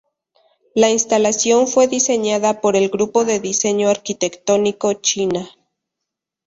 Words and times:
La 0.73 0.89
instalación 0.89 1.67
fue 1.67 1.87
diseñada 1.87 2.59
por 2.59 2.75
el 2.75 2.89
grupo 2.89 3.23
de 3.23 3.39
diseño 3.39 3.87
arquitectónico 3.87 4.93
China. 4.93 5.47